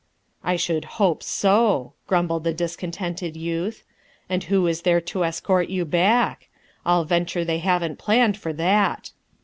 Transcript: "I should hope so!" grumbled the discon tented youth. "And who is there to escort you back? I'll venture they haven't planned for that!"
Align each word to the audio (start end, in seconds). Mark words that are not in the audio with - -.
"I 0.43 0.55
should 0.55 0.83
hope 0.97 1.21
so!" 1.21 1.93
grumbled 2.07 2.43
the 2.43 2.55
discon 2.55 2.91
tented 2.91 3.37
youth. 3.37 3.83
"And 4.29 4.45
who 4.45 4.65
is 4.65 4.81
there 4.81 4.99
to 4.99 5.23
escort 5.23 5.69
you 5.69 5.85
back? 5.85 6.49
I'll 6.87 7.03
venture 7.05 7.45
they 7.45 7.59
haven't 7.59 7.99
planned 7.99 8.35
for 8.35 8.51
that!" 8.53 9.11